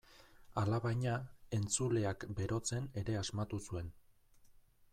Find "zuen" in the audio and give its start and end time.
3.71-3.93